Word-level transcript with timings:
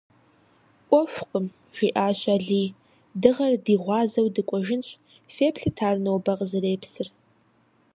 «Ӏуэхукъым,— 0.89 1.53
жиӀащ 1.75 2.21
Алий,— 2.35 2.75
дыгъэр 3.21 3.53
ди 3.65 3.75
гъуазэу 3.83 4.27
дыкӀуэжынщ; 4.35 4.89
феплъыт 5.33 5.77
ар 5.87 5.97
нобэ 6.03 6.33
къызэрепсыр». 6.37 7.07